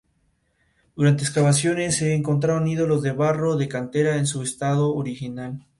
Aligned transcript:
Durante 0.95 1.21
excavaciones, 1.21 1.97
se 1.97 2.15
encontraron 2.15 2.67
ídolos 2.67 3.03
de 3.03 3.11
barro 3.11 3.55
y 3.55 3.59
de 3.59 3.67
cantera 3.67 4.17
en 4.17 4.25
su 4.25 4.41
estado 4.41 4.95
original. 4.95 5.67